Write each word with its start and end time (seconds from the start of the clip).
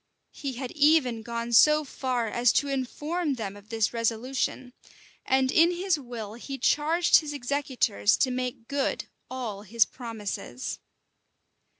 He 0.31 0.53
had 0.53 0.71
even 0.71 1.21
gone 1.21 1.53
so 1.53 1.83
far 1.83 2.27
as 2.27 2.51
to 2.53 2.67
inform 2.67 3.35
them 3.35 3.55
of 3.55 3.69
this 3.69 3.93
resolution; 3.93 4.73
and 5.27 5.51
in 5.51 5.69
his 5.69 5.99
will 5.99 6.33
he 6.33 6.57
charged 6.57 7.17
his 7.17 7.33
executors 7.33 8.17
to 8.17 8.31
make 8.31 8.67
good 8.67 9.05
all 9.29 9.61
his 9.61 9.85
promises. 9.85 10.79